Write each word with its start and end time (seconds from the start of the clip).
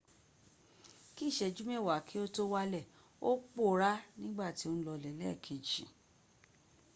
bí 1.13 1.23
ìṣẹ́jú 1.29 1.63
mewa 1.69 1.95
kí 2.07 2.15
o 2.23 2.25
tó 2.35 2.41
wàlẹ̀ 2.53 2.89
ò 3.29 3.31
pòorá 3.53 3.91
ní 4.19 4.27
gbà 4.35 4.47
tí 4.57 4.65
o 4.71 4.73
n 4.77 4.79
lọlẹ̀ 4.85 5.17
lẹ́ẹ̀kej 5.19 5.61